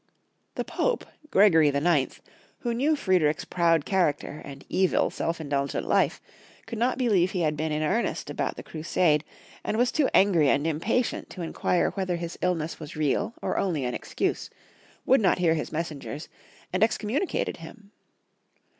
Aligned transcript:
The 0.55 0.63
Pope, 0.63 1.05
Gregory 1.29 1.67
IX., 1.67 2.21
who 2.61 2.73
knew 2.73 2.95
Friedrich's 2.95 3.45
proud 3.45 3.85
character 3.85 4.41
and 4.43 4.65
evil, 4.67 5.11
self 5.11 5.39
indulgent 5.39 5.85
life, 5.87 6.19
could 6.65 6.79
not 6.79 6.97
believe 6.97 7.33
he 7.33 7.41
had 7.41 7.55
been 7.55 7.71
in 7.71 7.83
earnest 7.83 8.27
about 8.31 8.55
the 8.55 8.63
cru 8.63 8.81
sade, 8.81 9.23
and 9.63 9.77
was 9.77 9.91
too 9.91 10.09
angry 10.11 10.49
and 10.49 10.65
impatient 10.65 11.29
to 11.29 11.43
inquire 11.43 11.91
whether 11.91 12.15
his 12.15 12.35
illness 12.41 12.79
was 12.79 12.95
real 12.95 13.35
or 13.43 13.59
only 13.59 13.85
an 13.85 13.93
excuse, 13.93 14.49
would 15.05 15.21
not 15.21 15.37
hear 15.37 15.53
his 15.53 15.71
messengers, 15.71 16.29
and 16.73 16.81
excommuni 16.81 17.29
cated 17.29 17.57
him. 17.57 17.91